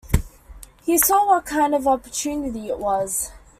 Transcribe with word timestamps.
He 0.83 0.97
saw 0.97 1.27
what 1.27 1.45
kind 1.45 1.75
of 1.75 1.81
an 1.83 1.87
opportunity 1.93 2.69
it 2.69 2.79
was. 2.79 3.29